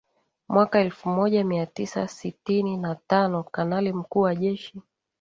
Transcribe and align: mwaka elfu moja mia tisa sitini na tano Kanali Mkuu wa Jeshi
mwaka 0.49 0.79
elfu 0.81 1.09
moja 1.09 1.43
mia 1.43 1.65
tisa 1.65 2.07
sitini 2.07 2.77
na 2.77 2.95
tano 2.95 3.43
Kanali 3.43 3.93
Mkuu 3.93 4.21
wa 4.21 4.35
Jeshi 4.35 4.81